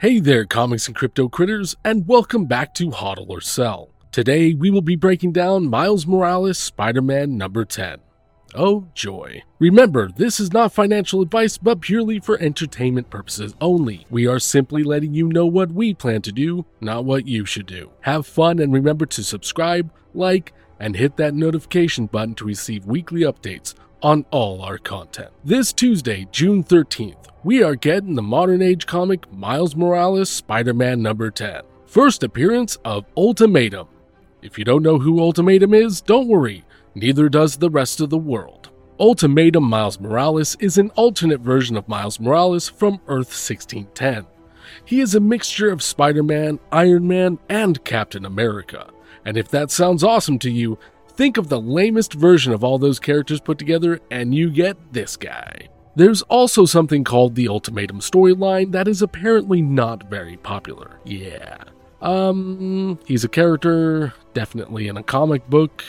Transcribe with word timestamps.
Hey 0.00 0.20
there, 0.20 0.44
comics 0.44 0.86
and 0.86 0.94
crypto 0.94 1.28
critters, 1.28 1.74
and 1.84 2.06
welcome 2.06 2.44
back 2.44 2.72
to 2.74 2.90
Hodl 2.90 3.28
or 3.28 3.40
Sell. 3.40 3.90
Today 4.12 4.54
we 4.54 4.70
will 4.70 4.80
be 4.80 4.94
breaking 4.94 5.32
down 5.32 5.68
Miles 5.68 6.06
Morales 6.06 6.56
Spider 6.56 7.02
Man 7.02 7.36
number 7.36 7.64
10. 7.64 7.98
Oh 8.54 8.86
joy. 8.94 9.42
Remember, 9.58 10.08
this 10.14 10.38
is 10.38 10.52
not 10.52 10.72
financial 10.72 11.20
advice, 11.20 11.58
but 11.58 11.80
purely 11.80 12.20
for 12.20 12.38
entertainment 12.38 13.10
purposes 13.10 13.56
only. 13.60 14.06
We 14.08 14.28
are 14.28 14.38
simply 14.38 14.84
letting 14.84 15.14
you 15.14 15.26
know 15.26 15.46
what 15.46 15.72
we 15.72 15.94
plan 15.94 16.22
to 16.22 16.32
do, 16.32 16.64
not 16.80 17.04
what 17.04 17.26
you 17.26 17.44
should 17.44 17.66
do. 17.66 17.90
Have 18.02 18.24
fun 18.24 18.60
and 18.60 18.72
remember 18.72 19.04
to 19.06 19.24
subscribe, 19.24 19.90
like, 20.14 20.52
and 20.78 20.94
hit 20.94 21.16
that 21.16 21.34
notification 21.34 22.06
button 22.06 22.36
to 22.36 22.44
receive 22.44 22.86
weekly 22.86 23.22
updates 23.22 23.74
on 24.02 24.24
all 24.30 24.62
our 24.62 24.78
content. 24.78 25.30
This 25.44 25.72
Tuesday, 25.72 26.26
June 26.32 26.62
13th, 26.64 27.28
we 27.44 27.62
are 27.62 27.76
getting 27.76 28.14
the 28.14 28.22
modern 28.22 28.62
age 28.62 28.86
comic 28.86 29.30
Miles 29.32 29.76
Morales 29.76 30.30
Spider 30.30 30.74
Man 30.74 31.02
number 31.02 31.30
10. 31.30 31.62
First 31.86 32.22
appearance 32.22 32.76
of 32.84 33.04
Ultimatum. 33.16 33.88
If 34.42 34.58
you 34.58 34.64
don't 34.64 34.82
know 34.82 34.98
who 34.98 35.20
Ultimatum 35.20 35.74
is, 35.74 36.00
don't 36.00 36.28
worry, 36.28 36.64
neither 36.94 37.28
does 37.28 37.56
the 37.56 37.70
rest 37.70 38.00
of 38.00 38.10
the 38.10 38.18
world. 38.18 38.70
Ultimatum 39.00 39.64
Miles 39.64 40.00
Morales 40.00 40.56
is 40.60 40.76
an 40.76 40.90
alternate 40.90 41.40
version 41.40 41.76
of 41.76 41.88
Miles 41.88 42.18
Morales 42.18 42.68
from 42.68 43.00
Earth 43.06 43.30
1610. 43.30 44.26
He 44.84 45.00
is 45.00 45.14
a 45.14 45.20
mixture 45.20 45.70
of 45.70 45.82
Spider 45.82 46.22
Man, 46.22 46.58
Iron 46.72 47.06
Man, 47.06 47.38
and 47.48 47.84
Captain 47.84 48.24
America. 48.24 48.90
And 49.24 49.36
if 49.36 49.48
that 49.50 49.70
sounds 49.70 50.02
awesome 50.02 50.38
to 50.40 50.50
you, 50.50 50.78
think 51.18 51.36
of 51.36 51.48
the 51.48 51.60
lamest 51.60 52.14
version 52.14 52.52
of 52.52 52.62
all 52.62 52.78
those 52.78 53.00
characters 53.00 53.40
put 53.40 53.58
together, 53.58 53.98
and 54.08 54.32
you 54.32 54.48
get 54.48 54.92
this 54.92 55.16
guy. 55.16 55.68
There's 55.96 56.22
also 56.22 56.64
something 56.64 57.02
called 57.02 57.34
the 57.34 57.48
Ultimatum 57.48 57.98
storyline 57.98 58.70
that 58.70 58.86
is 58.86 59.02
apparently 59.02 59.60
not 59.60 60.08
very 60.08 60.36
popular. 60.36 61.00
Yeah. 61.04 61.58
Um, 62.00 63.00
he's 63.04 63.24
a 63.24 63.28
character, 63.28 64.14
definitely 64.32 64.86
in 64.86 64.96
a 64.96 65.02
comic 65.02 65.50
book. 65.50 65.84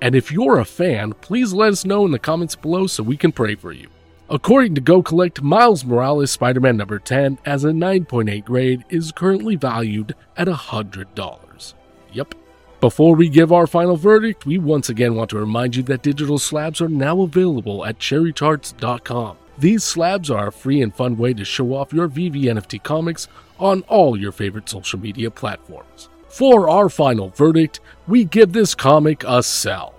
And 0.00 0.14
if 0.14 0.30
you're 0.30 0.60
a 0.60 0.64
fan, 0.64 1.14
please 1.14 1.52
let 1.52 1.72
us 1.72 1.84
know 1.84 2.04
in 2.06 2.12
the 2.12 2.20
comments 2.20 2.54
below 2.54 2.86
so 2.86 3.02
we 3.02 3.16
can 3.16 3.32
pray 3.32 3.56
for 3.56 3.72
you. 3.72 3.88
According 4.30 4.76
to 4.76 4.80
GoCollect, 4.80 5.42
Miles 5.42 5.84
Morales 5.84 6.30
Spider 6.30 6.60
Man 6.60 6.76
number 6.76 7.00
10 7.00 7.40
as 7.44 7.64
a 7.64 7.70
9.8 7.70 8.44
grade 8.44 8.84
is 8.88 9.10
currently 9.10 9.56
valued 9.56 10.14
at 10.36 10.46
$100. 10.46 11.74
Yep. 12.12 12.34
Before 12.82 13.14
we 13.14 13.28
give 13.28 13.52
our 13.52 13.68
final 13.68 13.94
verdict, 13.94 14.44
we 14.44 14.58
once 14.58 14.88
again 14.88 15.14
want 15.14 15.30
to 15.30 15.38
remind 15.38 15.76
you 15.76 15.84
that 15.84 16.02
digital 16.02 16.36
slabs 16.36 16.80
are 16.80 16.88
now 16.88 17.20
available 17.20 17.86
at 17.86 18.00
cherrytarts.com. 18.00 19.38
These 19.56 19.84
slabs 19.84 20.28
are 20.32 20.48
a 20.48 20.52
free 20.52 20.82
and 20.82 20.92
fun 20.92 21.16
way 21.16 21.32
to 21.34 21.44
show 21.44 21.74
off 21.74 21.92
your 21.92 22.08
VeVe 22.08 22.46
NFT 22.46 22.82
comics 22.82 23.28
on 23.60 23.82
all 23.82 24.18
your 24.18 24.32
favorite 24.32 24.68
social 24.68 24.98
media 24.98 25.30
platforms. 25.30 26.08
For 26.28 26.68
our 26.68 26.88
final 26.88 27.28
verdict, 27.28 27.78
we 28.08 28.24
give 28.24 28.52
this 28.52 28.74
comic 28.74 29.22
a 29.28 29.44
sell. 29.44 29.94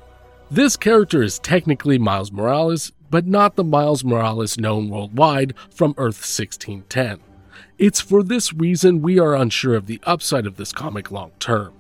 This 0.52 0.76
character 0.76 1.24
is 1.24 1.40
technically 1.40 1.98
Miles 1.98 2.34
Morales, 2.34 2.92
but 3.10 3.26
not 3.26 3.56
the 3.56 3.64
Miles 3.64 4.04
Morales 4.04 4.58
known 4.58 4.90
worldwide 4.90 5.54
from 5.70 5.92
Earth 5.92 6.20
1610. 6.20 7.22
It's 7.78 8.02
for 8.02 8.24
this 8.24 8.52
reason 8.52 9.02
we 9.02 9.20
are 9.20 9.36
unsure 9.36 9.76
of 9.76 9.86
the 9.86 10.02
upside 10.04 10.46
of 10.46 10.58
this 10.58 10.74
comic 10.74 11.12
long 11.12 11.32
term. 11.40 11.74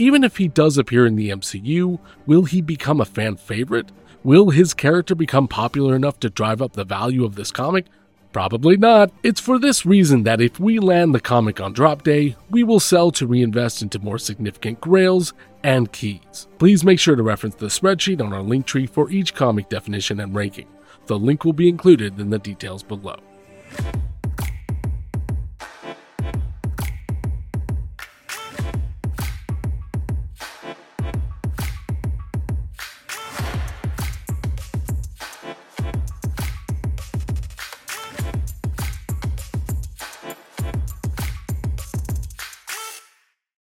Even 0.00 0.22
if 0.22 0.36
he 0.36 0.46
does 0.46 0.78
appear 0.78 1.06
in 1.06 1.16
the 1.16 1.30
MCU, 1.30 1.98
will 2.24 2.44
he 2.44 2.60
become 2.60 3.00
a 3.00 3.04
fan 3.04 3.34
favorite? 3.34 3.90
Will 4.22 4.50
his 4.50 4.72
character 4.72 5.16
become 5.16 5.48
popular 5.48 5.96
enough 5.96 6.20
to 6.20 6.30
drive 6.30 6.62
up 6.62 6.74
the 6.74 6.84
value 6.84 7.24
of 7.24 7.34
this 7.34 7.50
comic? 7.50 7.86
Probably 8.32 8.76
not. 8.76 9.10
It's 9.24 9.40
for 9.40 9.58
this 9.58 9.84
reason 9.84 10.22
that 10.22 10.40
if 10.40 10.60
we 10.60 10.78
land 10.78 11.16
the 11.16 11.20
comic 11.20 11.60
on 11.60 11.72
drop 11.72 12.04
day, 12.04 12.36
we 12.48 12.62
will 12.62 12.78
sell 12.78 13.10
to 13.10 13.26
reinvest 13.26 13.82
into 13.82 13.98
more 13.98 14.18
significant 14.18 14.80
grails 14.80 15.34
and 15.64 15.90
keys. 15.90 16.46
Please 16.58 16.84
make 16.84 17.00
sure 17.00 17.16
to 17.16 17.22
reference 17.24 17.56
the 17.56 17.66
spreadsheet 17.66 18.20
on 18.20 18.32
our 18.32 18.42
Linktree 18.42 18.88
for 18.88 19.10
each 19.10 19.34
comic 19.34 19.68
definition 19.68 20.20
and 20.20 20.32
ranking. 20.32 20.68
The 21.06 21.18
link 21.18 21.44
will 21.44 21.52
be 21.52 21.68
included 21.68 22.20
in 22.20 22.30
the 22.30 22.38
details 22.38 22.84
below. 22.84 23.16